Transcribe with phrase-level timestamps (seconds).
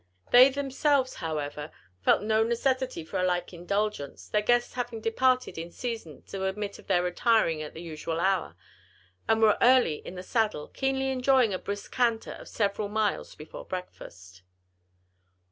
[0.31, 1.69] They themselves, however,
[2.03, 6.79] felt no necessity for a like indulgence, their guests having departed in season to admit
[6.79, 8.55] of their retiring at the usual hour,
[9.27, 13.63] and were early in the saddle, keenly enjoying a brisk canter of several miles before
[13.63, 14.41] breakfast.